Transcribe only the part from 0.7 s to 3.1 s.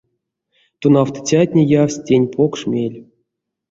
Тонавтыцятне явсть тень покш мель.